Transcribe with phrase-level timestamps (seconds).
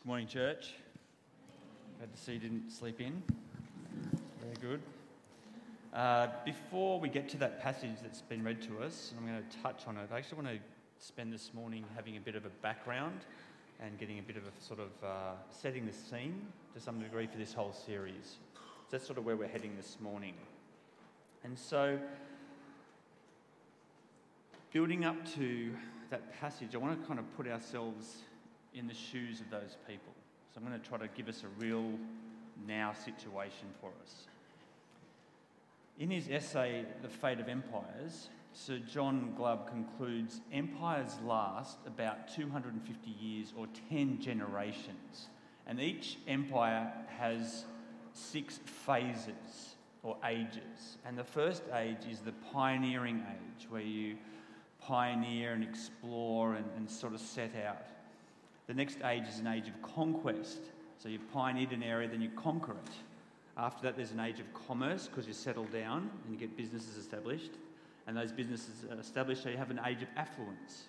[0.00, 0.72] Good morning, church.
[1.98, 3.22] Glad to see you didn't sleep in.
[4.40, 4.80] Very good.
[5.92, 9.46] Uh, before we get to that passage that's been read to us, and I'm going
[9.46, 12.46] to touch on it, I actually want to spend this morning having a bit of
[12.46, 13.20] a background
[13.78, 17.26] and getting a bit of a sort of uh, setting the scene to some degree
[17.26, 18.38] for this whole series.
[18.54, 20.32] So that's sort of where we're heading this morning.
[21.44, 21.98] And so,
[24.72, 25.74] building up to
[26.08, 28.22] that passage, I want to kind of put ourselves
[28.74, 30.12] in the shoes of those people.
[30.52, 31.92] So I'm going to try to give us a real
[32.66, 34.26] now situation for us.
[35.98, 43.10] In his essay, The Fate of Empires, Sir John Glubb concludes empires last about 250
[43.10, 45.28] years or 10 generations,
[45.66, 47.64] and each empire has
[48.12, 50.96] six phases or ages.
[51.04, 54.16] And the first age is the pioneering age, where you
[54.80, 57.86] pioneer and explore and, and sort of set out.
[58.70, 60.60] The next age is an age of conquest.
[61.02, 62.92] So you've pioneered an area, then you conquer it.
[63.56, 66.96] After that, there's an age of commerce because you settle down and you get businesses
[66.96, 67.50] established.
[68.06, 70.84] And those businesses are established, so you have an age of affluence.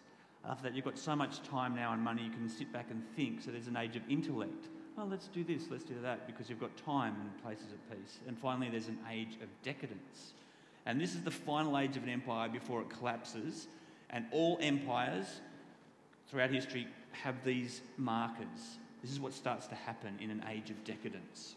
[0.47, 3.01] After that, you've got so much time now and money, you can sit back and
[3.15, 3.41] think.
[3.41, 4.67] So there's an age of intellect.
[4.95, 8.19] Oh, let's do this, let's do that, because you've got time and places of peace.
[8.27, 10.33] And finally, there's an age of decadence.
[10.85, 13.65] And this is the final age of an empire before it collapses.
[14.11, 15.41] And all empires
[16.31, 18.77] throughout history have these markers.
[19.01, 21.55] This is what starts to happen in an age of decadence.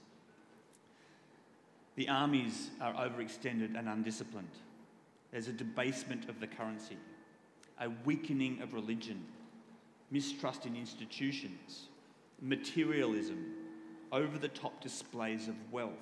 [1.95, 4.49] The armies are overextended and undisciplined.
[5.31, 6.97] There's a debasement of the currency,
[7.81, 9.25] a weakening of religion,
[10.11, 11.87] mistrust in institutions,
[12.43, 13.55] materialism,
[14.11, 15.93] over the top displays of wealth,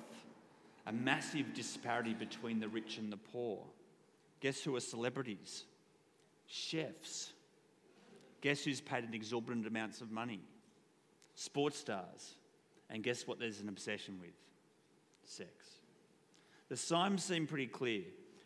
[0.87, 3.59] a massive disparity between the rich and the poor.
[4.39, 5.63] Guess who are celebrities?
[6.47, 7.32] Chefs,
[8.43, 10.41] Guess who's paid an exorbitant amounts of money?
[11.33, 12.35] Sports stars.
[12.89, 14.35] And guess what there's an obsession with?
[15.23, 15.49] Sex.
[16.67, 18.01] The signs seem pretty clear.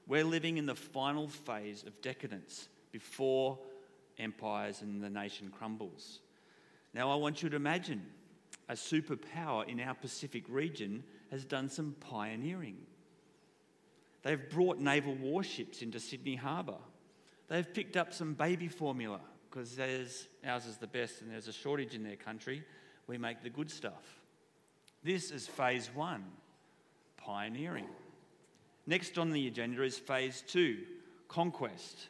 [0.06, 3.58] We're living in the final phase of decadence before
[4.20, 6.20] empires and the nation crumbles.
[6.94, 8.06] Now, I want you to imagine
[8.70, 12.78] a superpower in our Pacific region has done some pioneering.
[14.22, 16.78] They've brought naval warships into Sydney Harbour.
[17.48, 21.94] They've picked up some baby formula because ours is the best and there's a shortage
[21.94, 22.64] in their country.
[23.08, 24.20] We make the good stuff.
[25.04, 26.26] This is phase one,
[27.18, 27.88] pioneering.
[28.86, 30.80] Next on the agenda is phase two,
[31.28, 32.08] conquest.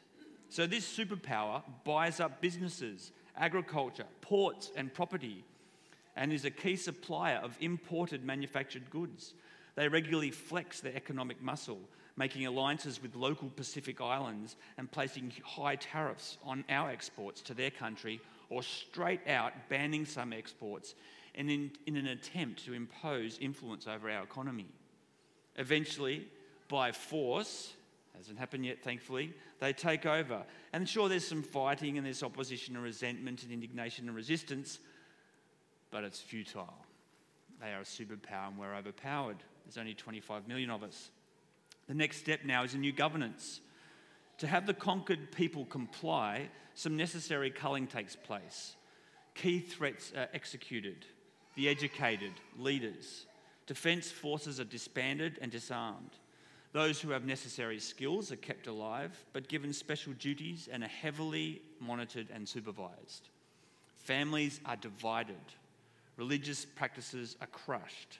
[0.49, 5.43] So, this superpower buys up businesses, agriculture, ports, and property,
[6.15, 9.33] and is a key supplier of imported manufactured goods.
[9.75, 11.81] They regularly flex their economic muscle
[12.17, 17.71] making alliances with local Pacific islands and placing high tariffs on our exports to their
[17.71, 18.19] country,
[18.49, 20.95] or straight out banning some exports
[21.35, 24.65] in, in an attempt to impose influence over our economy.
[25.55, 26.27] Eventually,
[26.67, 27.73] by force,
[28.15, 30.43] hasn't happened yet, thankfully, they take over.
[30.73, 34.79] And sure, there's some fighting and there's opposition and resentment and indignation and resistance,
[35.91, 36.73] but it's futile.
[37.61, 39.37] They are a superpower and we're overpowered.
[39.65, 41.09] There's only 25 million of us.
[41.87, 43.61] The next step now is a new governance.
[44.39, 48.75] To have the conquered people comply, some necessary culling takes place.
[49.33, 51.05] Key threats are executed,
[51.55, 53.25] the educated, leaders.
[53.65, 56.11] Defence forces are disbanded and disarmed.
[56.73, 61.61] Those who have necessary skills are kept alive, but given special duties and are heavily
[61.79, 63.29] monitored and supervised.
[63.95, 65.35] Families are divided.
[66.17, 68.19] Religious practices are crushed.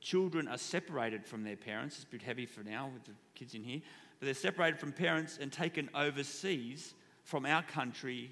[0.00, 1.96] Children are separated from their parents.
[1.96, 3.80] It's a bit heavy for now with the kids in here.
[4.18, 6.94] But they're separated from parents and taken overseas
[7.24, 8.30] from our country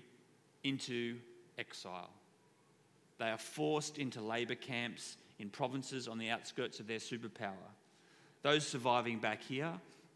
[0.64, 1.16] into
[1.58, 2.10] exile.
[3.18, 7.70] They are forced into labour camps in provinces on the outskirts of their superpower.
[8.42, 9.72] Those surviving back here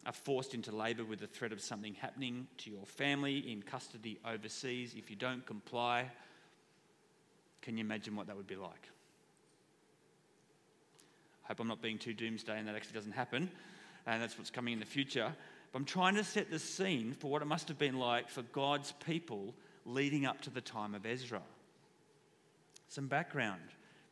[0.06, 4.18] are forced into labour with the threat of something happening to your family in custody
[4.24, 6.10] overseas if you don't comply.
[7.60, 8.88] Can you imagine what that would be like?
[11.50, 13.50] Hope I'm not being too doomsday and that actually doesn't happen.
[14.06, 15.32] And that's what's coming in the future.
[15.72, 18.42] But I'm trying to set the scene for what it must have been like for
[18.42, 19.54] God's people
[19.84, 21.42] leading up to the time of Ezra.
[22.88, 23.62] Some background.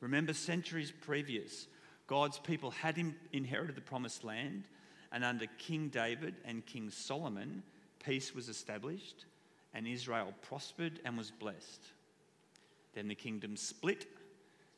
[0.00, 1.66] Remember, centuries previous,
[2.06, 3.00] God's people had
[3.32, 4.64] inherited the promised land,
[5.12, 7.62] and under King David and King Solomon,
[8.04, 9.26] peace was established,
[9.74, 11.84] and Israel prospered and was blessed.
[12.94, 14.06] Then the kingdom split,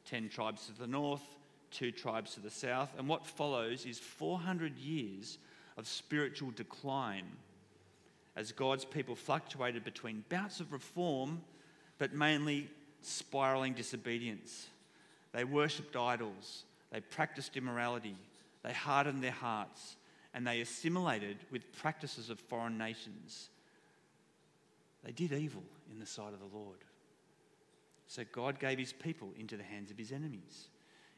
[0.07, 1.25] 10 tribes to the north,
[1.71, 2.91] two tribes to the south.
[2.99, 5.39] And what follows is 400 years
[5.77, 7.27] of spiritual decline
[8.37, 11.43] as God's people fluctuated between bouts of reform,
[11.99, 12.69] but mainly
[13.03, 14.69] spiraling disobedience.
[15.33, 18.17] They worshipped idols, they practiced immorality,
[18.63, 19.97] they hardened their hearts,
[20.35, 23.49] and they assimilated with practices of foreign nations.
[25.05, 26.79] They did evil in the sight of the Lord.
[28.07, 30.69] So God gave his people into the hands of his enemies.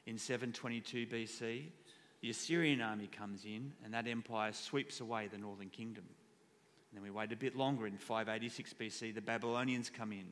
[0.07, 1.63] In 722 BC,
[2.21, 6.05] the Assyrian army comes in, and that empire sweeps away the northern kingdom.
[6.91, 7.87] And then we wait a bit longer.
[7.87, 10.27] In 586 BC, the Babylonians come in,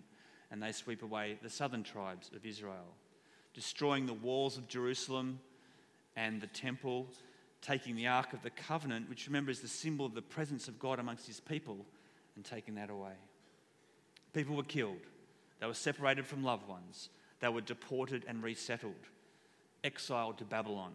[0.51, 2.95] and they sweep away the southern tribes of Israel,
[3.55, 5.41] destroying the walls of Jerusalem
[6.17, 7.07] and the temple,
[7.63, 10.79] taking the Ark of the Covenant, which remember is the symbol of the presence of
[10.79, 11.87] God amongst his people,
[12.37, 13.15] and taking that away.
[14.33, 15.01] People were killed,
[15.61, 17.09] they were separated from loved ones,
[17.41, 18.95] they were deported and resettled,
[19.85, 20.93] exiled to Babylon.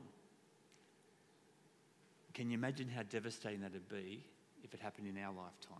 [2.33, 4.25] Can you imagine how devastating that would be
[4.63, 5.77] if it happened in our lifetime?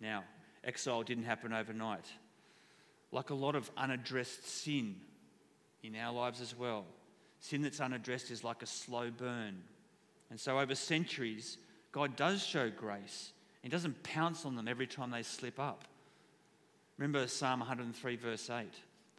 [0.00, 0.24] Now,
[0.64, 2.06] exile didn't happen overnight.
[3.12, 4.96] Like a lot of unaddressed sin
[5.82, 6.84] in our lives as well,
[7.40, 9.62] sin that's unaddressed is like a slow burn.
[10.30, 11.58] And so, over centuries,
[11.90, 13.32] God does show grace.
[13.62, 15.84] He doesn't pounce on them every time they slip up.
[16.98, 18.68] Remember Psalm 103, verse 8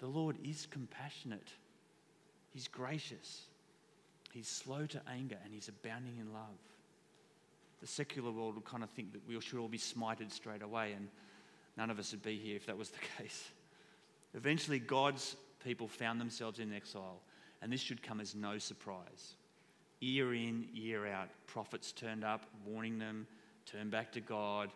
[0.01, 1.48] The Lord is compassionate,
[2.53, 3.45] He's gracious,
[4.33, 6.57] He's slow to anger and he's abounding in love.
[7.81, 10.94] The secular world would kind of think that we should all be smited straight away,
[10.94, 11.07] and
[11.77, 13.50] none of us would be here if that was the case.
[14.33, 17.19] Eventually, God's people found themselves in exile,
[17.62, 19.36] and this should come as no surprise.
[20.00, 23.27] Year in, year out, prophets turned up, warning them,
[23.65, 24.71] turn back to God,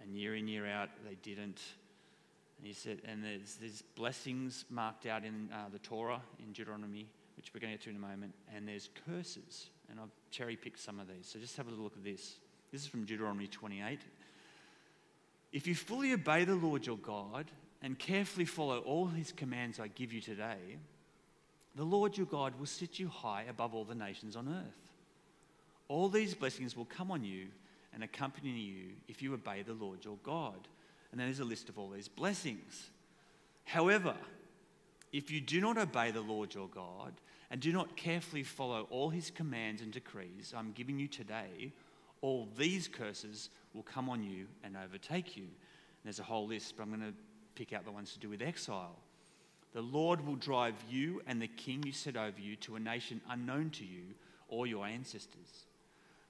[0.00, 1.60] and year in, year out, they didn't.
[2.62, 7.08] And he said, and there's, there's blessings marked out in uh, the Torah in Deuteronomy
[7.42, 9.66] which we're going to get to in a moment, and there's curses.
[9.90, 11.26] And I've cherry picked some of these.
[11.26, 12.36] So just have a look at this.
[12.70, 13.98] This is from Deuteronomy 28.
[15.52, 17.50] If you fully obey the Lord your God
[17.82, 20.78] and carefully follow all his commands I give you today,
[21.74, 24.92] the Lord your God will set you high above all the nations on earth.
[25.88, 27.48] All these blessings will come on you
[27.92, 30.68] and accompany you if you obey the Lord your God.
[31.12, 32.90] And then there's a list of all these blessings.
[33.64, 34.16] However,
[35.12, 37.12] if you do not obey the Lord your God
[37.50, 41.72] and do not carefully follow all his commands and decrees I'm giving you today,
[42.22, 45.44] all these curses will come on you and overtake you.
[45.44, 47.16] And there's a whole list, but I'm going to
[47.54, 48.96] pick out the ones to do with exile.
[49.74, 53.20] The Lord will drive you and the king you set over you to a nation
[53.28, 54.14] unknown to you
[54.48, 55.66] or your ancestors.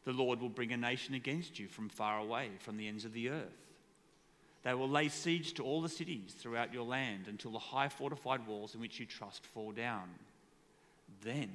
[0.04, 3.12] The Lord will bring a nation against you from far away, from the ends of
[3.12, 3.71] the earth.
[4.62, 8.46] They will lay siege to all the cities throughout your land until the high fortified
[8.46, 10.08] walls in which you trust fall down.
[11.22, 11.50] Then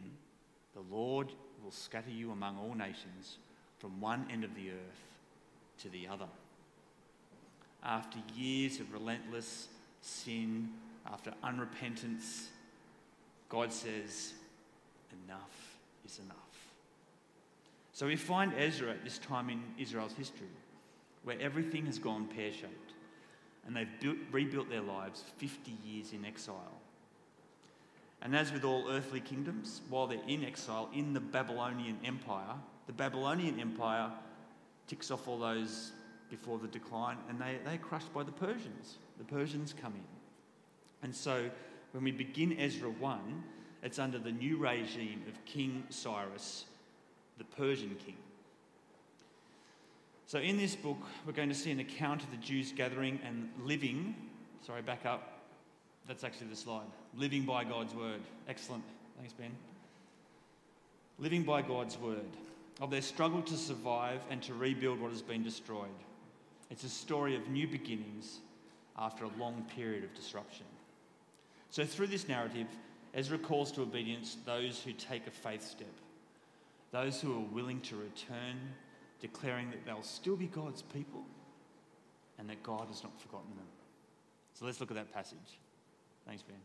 [0.73, 1.31] the Lord
[1.63, 3.37] will scatter you among all nations
[3.79, 5.03] from one end of the earth
[5.81, 6.27] to the other.
[7.83, 9.69] After years of relentless
[10.01, 10.69] sin,
[11.05, 12.47] after unrepentance,
[13.47, 14.33] God says,
[15.25, 16.35] Enough is enough.
[17.93, 20.47] So we find Ezra at this time in Israel's history
[21.23, 22.93] where everything has gone pear shaped
[23.67, 26.81] and they've built, rebuilt their lives 50 years in exile.
[28.21, 32.55] And as with all earthly kingdoms, while they're in exile in the Babylonian Empire,
[32.87, 34.09] the Babylonian Empire
[34.87, 35.91] ticks off all those
[36.29, 38.97] before the decline and they, they're crushed by the Persians.
[39.17, 40.07] The Persians come in.
[41.03, 41.49] And so
[41.91, 43.43] when we begin Ezra 1,
[43.83, 46.65] it's under the new regime of King Cyrus,
[47.37, 48.17] the Persian king.
[50.27, 53.49] So, in this book, we're going to see an account of the Jews gathering and
[53.63, 54.13] living.
[54.65, 55.39] Sorry, back up.
[56.05, 56.87] That's actually the slide.
[57.15, 58.19] Living by God's word.
[58.49, 58.83] Excellent.
[59.17, 59.51] Thanks, Ben.
[61.17, 62.27] Living by God's word.
[62.81, 65.87] Of their struggle to survive and to rebuild what has been destroyed.
[66.69, 68.39] It's a story of new beginnings
[68.97, 70.65] after a long period of disruption.
[71.69, 72.67] So, through this narrative,
[73.13, 75.87] Ezra calls to obedience those who take a faith step,
[76.91, 78.59] those who are willing to return
[79.19, 81.23] declaring that they'll still be God's people
[82.37, 83.65] and that God has not forgotten them.
[84.53, 85.59] So let's look at that passage.
[86.25, 86.57] Thanks, Ben.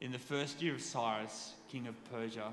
[0.00, 2.52] In the first year of Cyrus, king of Persia,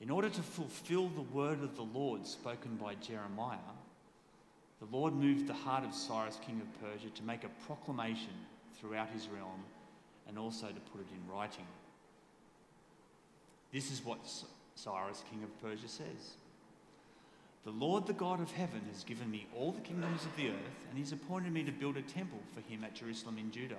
[0.00, 3.58] in order to fulfill the word of the Lord spoken by Jeremiah,
[4.80, 8.32] the Lord moved the heart of Cyrus, king of Persia, to make a proclamation
[8.78, 9.62] throughout his realm
[10.26, 11.66] and also to put it in writing.
[13.72, 14.18] This is what
[14.74, 16.34] Cyrus, king of Persia, says.
[17.64, 20.78] The Lord, the God of heaven, has given me all the kingdoms of the earth,
[20.88, 23.74] and he's appointed me to build a temple for him at Jerusalem in Judah.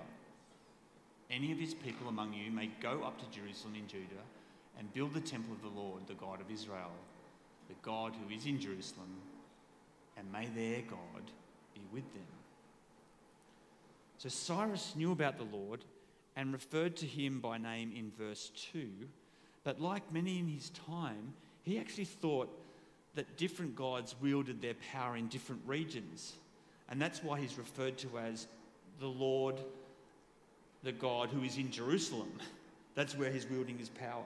[1.31, 4.23] Any of his people among you may go up to Jerusalem in Judah
[4.77, 6.91] and build the temple of the Lord, the God of Israel,
[7.69, 9.15] the God who is in Jerusalem,
[10.17, 11.23] and may their God
[11.73, 12.23] be with them.
[14.17, 15.83] So Cyrus knew about the Lord
[16.35, 18.87] and referred to him by name in verse 2.
[19.63, 21.33] But like many in his time,
[21.63, 22.49] he actually thought
[23.15, 26.33] that different gods wielded their power in different regions.
[26.89, 28.47] And that's why he's referred to as
[28.99, 29.55] the Lord,
[30.83, 32.31] the God who is in Jerusalem.
[32.95, 34.25] That's where he's wielding his power.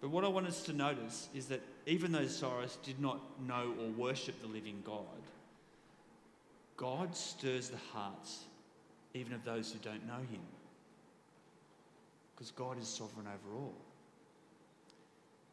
[0.00, 3.74] But what I want us to notice is that even though Cyrus did not know
[3.80, 5.04] or worship the living God,
[6.76, 8.44] God stirs the hearts
[9.14, 10.40] even of those who don't know him.
[12.34, 13.74] Because God is sovereign over all.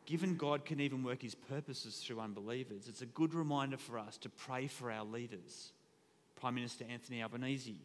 [0.07, 4.17] Given God can even work his purposes through unbelievers, it's a good reminder for us
[4.19, 5.73] to pray for our leaders
[6.37, 7.75] Prime Minister Anthony Albanese,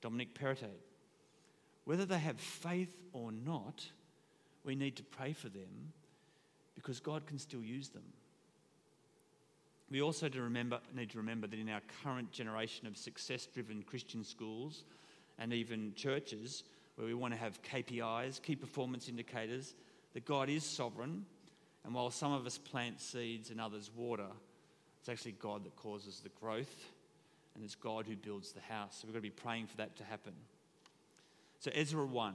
[0.00, 0.80] Dominic Perrottet.
[1.84, 3.84] Whether they have faith or not,
[4.64, 5.92] we need to pray for them
[6.74, 8.04] because God can still use them.
[9.90, 13.82] We also to remember, need to remember that in our current generation of success driven
[13.82, 14.84] Christian schools
[15.38, 16.62] and even churches,
[16.96, 19.74] where we want to have KPIs, key performance indicators,
[20.14, 21.26] that God is sovereign.
[21.88, 24.26] And while some of us plant seeds and others water,
[25.00, 26.84] it's actually God that causes the growth,
[27.54, 28.98] and it's God who builds the house.
[29.00, 30.34] So we've got to be praying for that to happen.
[31.60, 32.34] So, Ezra 1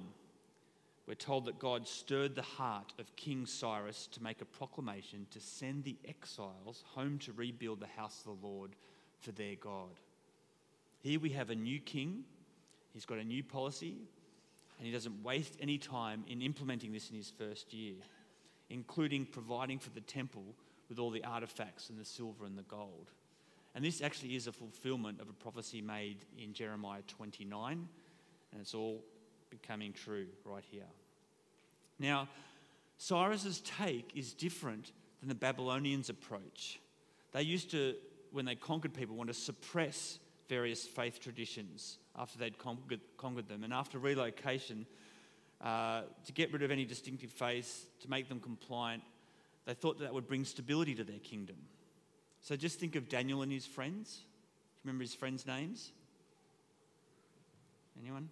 [1.05, 5.39] we're told that God stirred the heart of King Cyrus to make a proclamation to
[5.39, 8.71] send the exiles home to rebuild the house of the Lord
[9.19, 9.99] for their God.
[11.01, 12.23] Here we have a new king,
[12.91, 13.97] he's got a new policy,
[14.79, 17.95] and he doesn't waste any time in implementing this in his first year,
[18.69, 20.55] including providing for the temple
[20.89, 23.11] with all the artifacts and the silver and the gold.
[23.75, 27.87] And this actually is a fulfillment of a prophecy made in Jeremiah 29,
[28.51, 29.03] and it's all
[29.49, 30.89] becoming true right here.
[31.99, 32.27] Now,
[32.97, 36.79] Cyrus's take is different than the Babylonians' approach.
[37.31, 37.95] They used to,
[38.31, 43.63] when they conquered people, want to suppress various faith traditions after they'd conquered, conquered them.
[43.63, 44.85] And after relocation,
[45.63, 49.01] uh, to get rid of any distinctive face, to make them compliant,
[49.65, 51.55] they thought that, that would bring stability to their kingdom.
[52.41, 54.19] So just think of Daniel and his friends.
[54.83, 55.93] Remember his friends' names?
[58.01, 58.29] Anyone?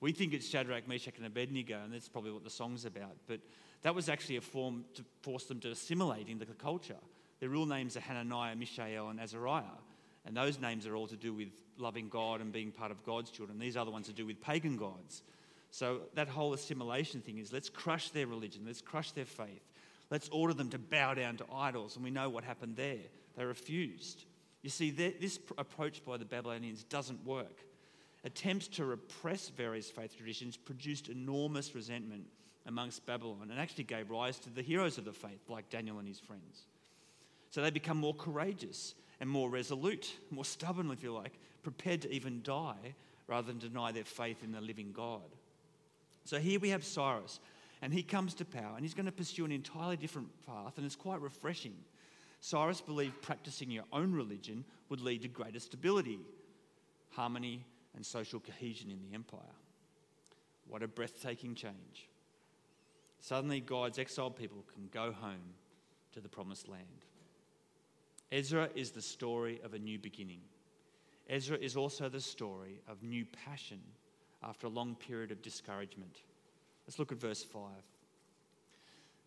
[0.00, 3.16] We think it's Shadrach, Meshach, and Abednego, and that's probably what the song's about.
[3.26, 3.40] But
[3.82, 6.96] that was actually a form to force them to assimilate into the culture.
[7.40, 9.64] Their real names are Hananiah, Mishael, and Azariah.
[10.24, 13.30] And those names are all to do with loving God and being part of God's
[13.30, 13.58] children.
[13.58, 15.22] These other ones to do with pagan gods.
[15.70, 19.62] So that whole assimilation thing is let's crush their religion, let's crush their faith,
[20.10, 21.96] let's order them to bow down to idols.
[21.96, 22.98] And we know what happened there.
[23.36, 24.24] They refused.
[24.62, 27.64] You see, this approach by the Babylonians doesn't work
[28.24, 32.26] attempts to repress various faith traditions produced enormous resentment
[32.66, 36.06] amongst Babylon and actually gave rise to the heroes of the faith, like Daniel and
[36.06, 36.66] his friends.
[37.50, 42.12] So they become more courageous and more resolute, more stubborn, if you like, prepared to
[42.12, 42.94] even die
[43.26, 45.22] rather than deny their faith in the living God.
[46.24, 47.40] So here we have Cyrus,
[47.82, 50.86] and he comes to power, and he's going to pursue an entirely different path, and
[50.86, 51.74] it's quite refreshing.
[52.40, 56.20] Cyrus believed practicing your own religion would lead to greater stability,
[57.10, 59.40] harmony, and social cohesion in the empire.
[60.68, 62.08] What a breathtaking change.
[63.20, 65.54] Suddenly, God's exiled people can go home
[66.12, 66.84] to the promised land.
[68.32, 70.40] Ezra is the story of a new beginning.
[71.28, 73.80] Ezra is also the story of new passion
[74.42, 76.20] after a long period of discouragement.
[76.86, 77.62] Let's look at verse 5.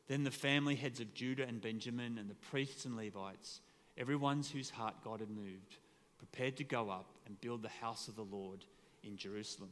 [0.08, 3.62] Then the family heads of Judah and Benjamin and the priests and Levites,
[3.98, 5.78] everyone's whose heart God had moved,
[6.18, 8.66] prepared to go up and build the house of the Lord
[9.04, 9.70] in Jerusalem.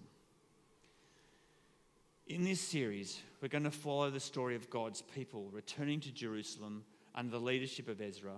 [2.27, 6.85] In this series, we're going to follow the story of God's people returning to Jerusalem
[7.13, 8.35] under the leadership of Ezra,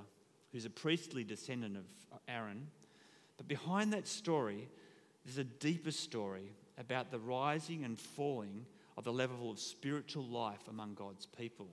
[0.52, 1.86] who's a priestly descendant of
[2.28, 2.68] Aaron.
[3.38, 4.68] But behind that story,
[5.26, 8.66] there's a deeper story about the rising and falling
[8.98, 11.68] of the level of spiritual life among God's people.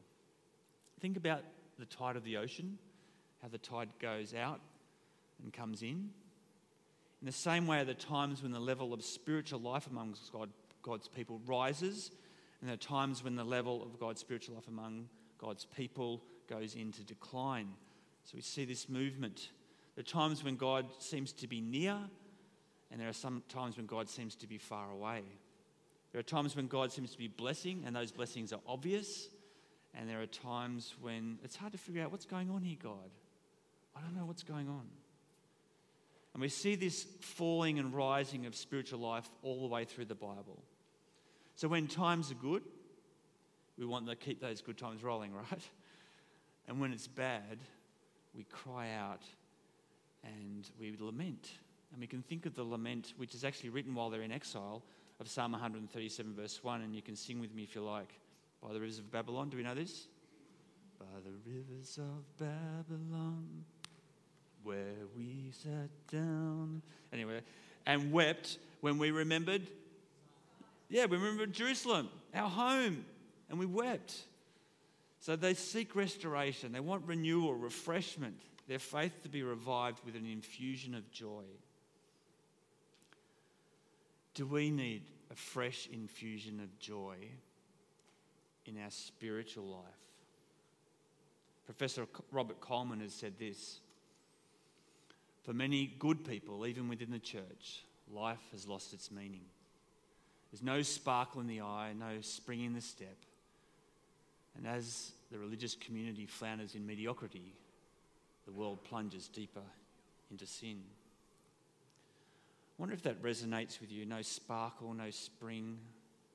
[1.01, 1.43] Think about
[1.79, 2.79] the tide of the ocean,
[3.43, 4.61] how the tide goes out
[5.43, 6.11] and comes in.
[7.21, 10.49] In the same way, are times when the level of spiritual life amongst God,
[10.83, 12.11] God's people rises,
[12.61, 16.75] and there are times when the level of God's spiritual life among God's people goes
[16.75, 17.69] into decline.
[18.25, 19.51] So we see this movement.
[19.99, 21.97] Are times when God seems to be near,
[22.91, 25.23] and there are some times when God seems to be far away.
[26.13, 29.29] There are times when God seems to be blessing, and those blessings are obvious.
[29.95, 33.11] And there are times when it's hard to figure out what's going on here, God.
[33.97, 34.87] I don't know what's going on.
[36.33, 40.15] And we see this falling and rising of spiritual life all the way through the
[40.15, 40.63] Bible.
[41.57, 42.63] So when times are good,
[43.77, 45.63] we want to keep those good times rolling, right?
[46.69, 47.59] And when it's bad,
[48.35, 49.23] we cry out
[50.23, 51.51] and we lament
[51.93, 54.83] And we can think of the lament, which is actually written while they're in exile,
[55.19, 58.13] of Psalm 137, verse 1, and you can sing with me if you like.
[58.63, 59.49] By the rivers of Babylon.
[59.49, 60.07] Do we know this?
[60.99, 63.65] By the rivers of Babylon,
[64.63, 66.83] where we sat down.
[67.13, 67.41] Anyway,
[67.87, 69.67] and wept when we remembered.
[70.89, 73.05] Yeah, we remembered Jerusalem, our home,
[73.49, 74.25] and we wept.
[75.21, 80.27] So they seek restoration, they want renewal, refreshment, their faith to be revived with an
[80.27, 81.45] infusion of joy.
[84.35, 87.17] Do we need a fresh infusion of joy
[88.67, 89.85] in our spiritual life?
[91.67, 93.81] Professor Robert Coleman has said this
[95.43, 99.45] For many good people, even within the church, life has lost its meaning.
[100.51, 103.17] There's no sparkle in the eye, no spring in the step.
[104.57, 107.55] And as the religious community flounders in mediocrity,
[108.47, 109.63] the world plunges deeper
[110.31, 110.83] into sin.
[112.81, 114.07] Wonder if that resonates with you.
[114.07, 115.77] No sparkle, no spring,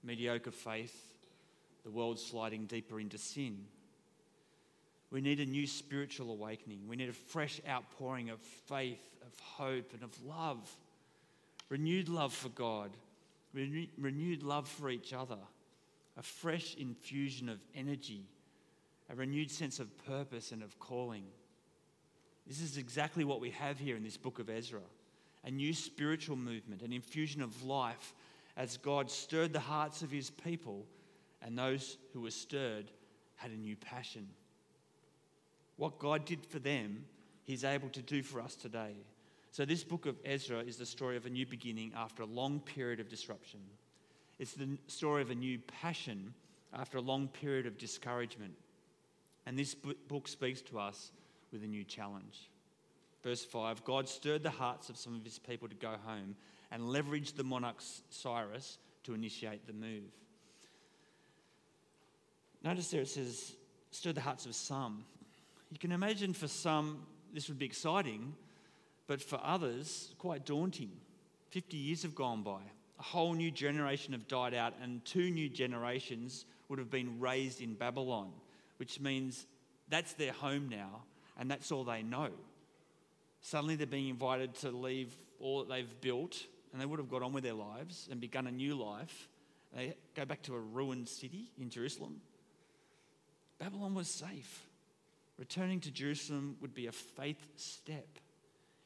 [0.03, 0.95] mediocre faith,
[1.83, 3.65] the world sliding deeper into sin.
[5.09, 6.81] We need a new spiritual awakening.
[6.87, 10.71] We need a fresh outpouring of faith, of hope, and of love.
[11.69, 12.91] Renewed love for God,
[13.55, 15.39] renewed love for each other,
[16.15, 18.21] a fresh infusion of energy,
[19.09, 21.23] a renewed sense of purpose and of calling.
[22.45, 24.81] This is exactly what we have here in this book of Ezra
[25.45, 28.13] a new spiritual movement, an infusion of life
[28.57, 30.85] as God stirred the hearts of his people,
[31.41, 32.91] and those who were stirred
[33.35, 34.27] had a new passion.
[35.77, 37.05] What God did for them,
[37.43, 38.95] he's able to do for us today.
[39.51, 42.59] So, this book of Ezra is the story of a new beginning after a long
[42.59, 43.59] period of disruption.
[44.39, 46.33] It's the story of a new passion
[46.73, 48.53] after a long period of discouragement.
[49.45, 51.11] And this book speaks to us
[51.51, 52.49] with a new challenge.
[53.25, 56.35] Verse 5 God stirred the hearts of some of his people to go home
[56.71, 60.11] and leveraged the monarch Cyrus to initiate the move.
[62.63, 63.53] Notice there it says,
[63.89, 65.05] stirred the hearts of some.
[65.71, 66.99] You can imagine for some
[67.33, 68.35] this would be exciting,
[69.07, 70.91] but for others, quite daunting.
[71.49, 72.61] 50 years have gone by.
[72.99, 77.59] A whole new generation have died out, and two new generations would have been raised
[77.59, 78.31] in Babylon,
[78.77, 79.47] which means
[79.89, 81.03] that's their home now,
[81.37, 82.29] and that's all they know.
[83.45, 87.21] Suddenly they're being invited to leave all that they've built, and they would have got
[87.21, 89.29] on with their lives and begun a new life.
[89.71, 92.21] They go back to a ruined city in Jerusalem.
[93.59, 94.65] Babylon was safe.
[95.37, 98.07] Returning to Jerusalem would be a faith step.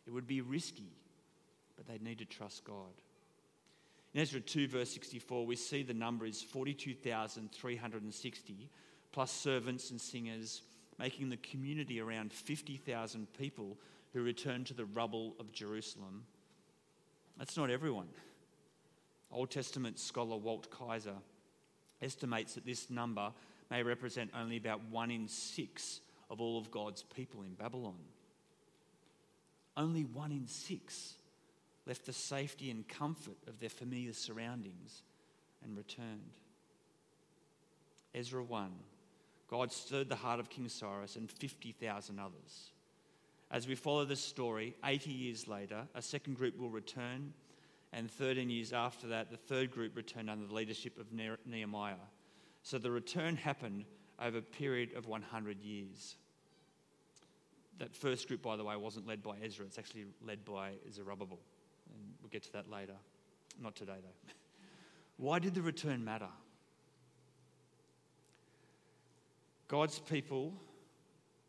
[0.06, 0.92] It would be risky,
[1.78, 2.92] but they'd need to trust God.
[4.14, 8.70] In Ezra 2, verse 64, we see the number is 42,360,
[9.14, 10.64] plus servants and singers,
[10.98, 13.78] making the community around 50,000 people
[14.14, 16.24] who returned to the rubble of Jerusalem.
[17.38, 18.08] That's not everyone.
[19.32, 21.16] Old Testament scholar Walt Kaiser
[22.02, 23.32] estimates that this number
[23.70, 28.00] may represent only about one in six of all of God's people in Babylon.
[29.78, 31.16] Only one in six
[31.86, 35.04] left the safety and comfort of their familiar surroundings
[35.64, 36.40] and returned.
[38.14, 38.72] Ezra 1
[39.50, 42.72] God stirred the heart of King Cyrus and 50,000 others.
[43.52, 47.34] As we follow this story, 80 years later, a second group will return,
[47.92, 51.08] and 13 years after that, the third group returned under the leadership of
[51.46, 51.96] Nehemiah.
[52.62, 53.86] So the return happened
[54.22, 56.16] over a period of 100 years.
[57.80, 61.40] That first group, by the way, wasn't led by Ezra, it's actually led by Zerubbabel.
[61.92, 62.96] And we'll get to that later.
[63.60, 64.34] Not today, though.
[65.18, 66.30] Why did the return matter?
[69.68, 70.54] God's people,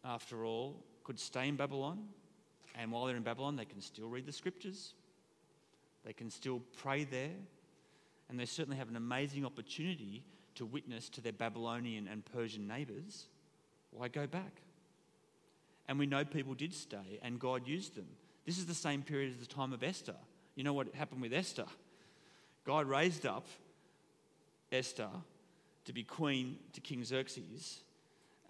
[0.04, 2.08] after all, could stay in Babylon,
[2.74, 4.94] and while they're in Babylon, they can still read the scriptures,
[6.04, 7.36] they can still pray there,
[8.28, 10.22] and they certainly have an amazing opportunity
[10.54, 13.26] to witness to their Babylonian and Persian neighbours.
[13.90, 14.62] Why go back?
[15.88, 18.06] And we know people did stay, and God used them.
[18.46, 20.14] This is the same period as the time of Esther.
[20.54, 21.66] You know what happened with Esther?
[22.64, 23.46] God raised up
[24.70, 25.08] Esther
[25.84, 27.80] to be queen to King Xerxes,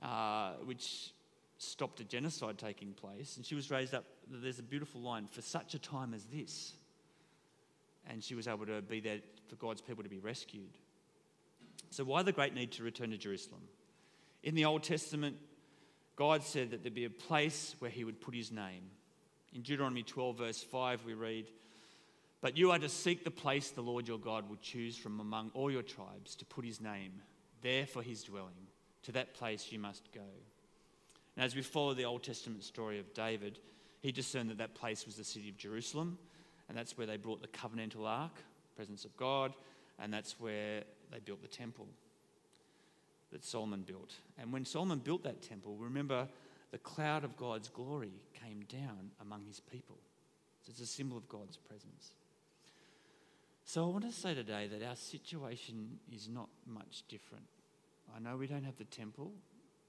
[0.03, 1.13] uh, which
[1.61, 3.37] stopped a genocide taking place.
[3.37, 6.73] And she was raised up, there's a beautiful line, for such a time as this.
[8.09, 9.19] And she was able to be there
[9.49, 10.79] for God's people to be rescued.
[11.91, 13.61] So, why the great need to return to Jerusalem?
[14.43, 15.37] In the Old Testament,
[16.17, 18.83] God said that there'd be a place where He would put His name.
[19.55, 21.51] In Deuteronomy 12, verse 5, we read,
[22.41, 25.51] But you are to seek the place the Lord your God will choose from among
[25.53, 27.13] all your tribes to put His name
[27.63, 28.69] there for His dwelling.
[29.05, 30.21] To that place you must go.
[31.41, 33.61] And as we follow the Old Testament story of David,
[34.03, 36.19] he discerned that that place was the city of Jerusalem,
[36.69, 38.35] and that's where they brought the covenantal ark,
[38.77, 39.55] presence of God,
[39.99, 41.87] and that's where they built the temple
[43.33, 44.13] that Solomon built.
[44.39, 46.29] And when Solomon built that temple, remember
[46.73, 49.97] the cloud of God's glory came down among his people.
[50.61, 52.13] So it's a symbol of God's presence.
[53.65, 57.47] So I want to say today that our situation is not much different.
[58.15, 59.33] I know we don't have the temple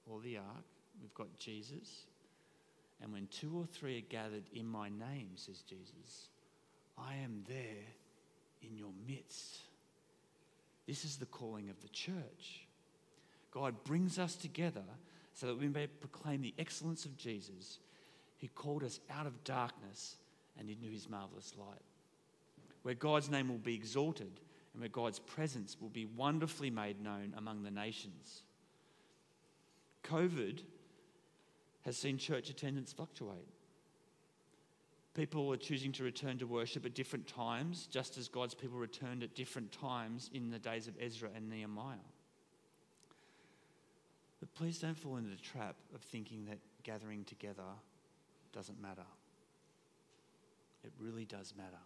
[0.10, 0.64] or the ark,
[1.02, 2.06] we've got Jesus.
[3.02, 6.30] And when two or three are gathered in my name, says Jesus,
[6.98, 7.88] I am there
[8.62, 9.58] in your midst.
[10.88, 12.68] This is the calling of the church.
[13.52, 14.84] God brings us together
[15.34, 17.80] so that we may proclaim the excellence of Jesus,
[18.40, 20.18] who called us out of darkness
[20.60, 21.82] and into his marvelous light.
[22.84, 24.40] Where God's name will be exalted
[24.74, 28.44] and where God's presence will be wonderfully made known among the nations.
[30.04, 30.62] COVID
[31.84, 33.48] has seen church attendance fluctuate.
[35.14, 39.24] People are choosing to return to worship at different times, just as God's people returned
[39.24, 41.98] at different times in the days of Ezra and Nehemiah.
[44.40, 47.64] But please don't fall into the trap of thinking that gathering together
[48.54, 49.06] doesn't matter.
[50.84, 51.82] It really does matter.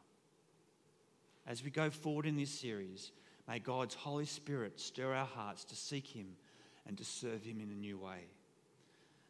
[1.48, 3.12] As we go forward in this series,
[3.48, 6.28] may God's Holy Spirit stir our hearts to seek Him
[6.88, 8.28] and to serve Him in a new way.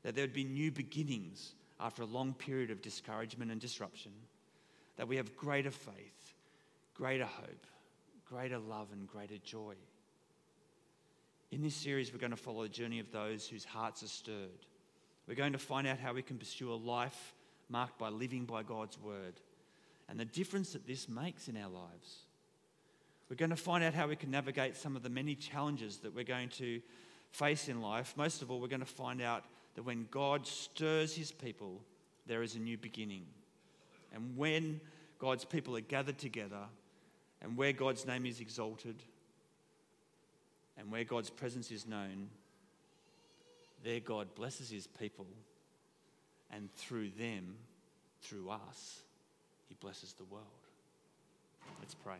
[0.05, 4.11] That there would be new beginnings after a long period of discouragement and disruption.
[4.97, 6.35] That we have greater faith,
[6.93, 7.65] greater hope,
[8.29, 9.73] greater love, and greater joy.
[11.49, 14.67] In this series, we're going to follow the journey of those whose hearts are stirred.
[15.27, 17.33] We're going to find out how we can pursue a life
[17.67, 19.33] marked by living by God's word
[20.07, 22.17] and the difference that this makes in our lives.
[23.27, 26.13] We're going to find out how we can navigate some of the many challenges that
[26.13, 26.79] we're going to
[27.31, 28.13] face in life.
[28.15, 31.81] Most of all, we're going to find out that when God stirs his people,
[32.25, 33.25] there is a new beginning.
[34.13, 34.79] And when
[35.19, 36.63] God's people are gathered together
[37.41, 38.95] and where God's name is exalted,
[40.77, 42.29] and where God's presence is known,
[43.83, 45.27] there God blesses his people,
[46.51, 47.55] and through them,
[48.21, 49.01] through us,
[49.67, 50.43] he blesses the world.
[51.79, 52.17] Let's pray.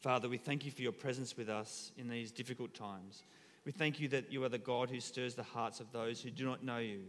[0.00, 3.22] Father, we thank you for your presence with us in these difficult times.
[3.64, 6.30] We thank you that you are the God who stirs the hearts of those who
[6.30, 7.02] do not know you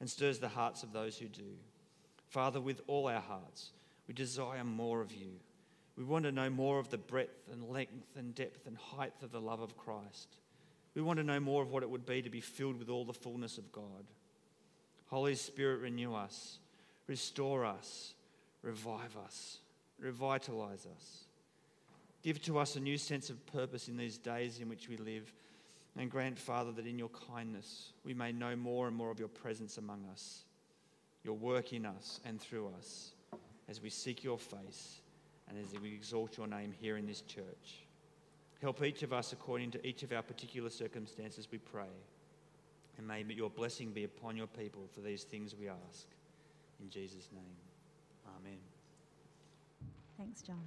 [0.00, 1.56] and stirs the hearts of those who do.
[2.28, 3.70] Father, with all our hearts,
[4.06, 5.32] we desire more of you.
[5.96, 9.32] We want to know more of the breadth and length and depth and height of
[9.32, 10.36] the love of Christ.
[10.94, 13.04] We want to know more of what it would be to be filled with all
[13.04, 14.06] the fullness of God.
[15.06, 16.58] Holy Spirit, renew us,
[17.06, 18.14] restore us,
[18.62, 19.58] revive us,
[19.98, 21.24] revitalize us.
[22.22, 25.32] Give to us a new sense of purpose in these days in which we live.
[25.98, 29.28] And grant, Father, that in your kindness we may know more and more of your
[29.28, 30.44] presence among us,
[31.24, 33.10] your work in us and through us
[33.68, 35.00] as we seek your face
[35.48, 37.82] and as we exalt your name here in this church.
[38.62, 41.90] Help each of us according to each of our particular circumstances, we pray.
[42.96, 46.06] And may your blessing be upon your people for these things we ask.
[46.80, 47.56] In Jesus' name,
[48.36, 48.58] amen.
[50.16, 50.62] Thanks, John.